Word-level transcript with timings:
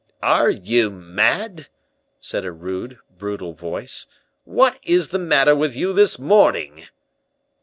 "Are 0.23 0.49
you 0.49 0.89
mad?" 0.89 1.67
said 2.19 2.43
a 2.43 2.51
rude, 2.51 2.97
brutal 3.19 3.53
voice. 3.53 4.07
"What 4.45 4.79
is 4.81 5.09
the 5.09 5.19
matter 5.19 5.55
with 5.55 5.75
you 5.75 5.93
this 5.93 6.17
morning?" 6.17 6.87